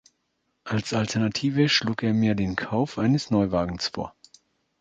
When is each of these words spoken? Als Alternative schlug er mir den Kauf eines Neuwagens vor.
Als 0.63 0.93
Alternative 0.93 1.69
schlug 1.69 2.01
er 2.01 2.15
mir 2.15 2.33
den 2.33 2.55
Kauf 2.55 2.97
eines 2.97 3.29
Neuwagens 3.29 3.89
vor. 3.89 4.15